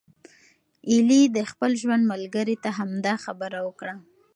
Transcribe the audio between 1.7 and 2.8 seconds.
ژوند ملګری ته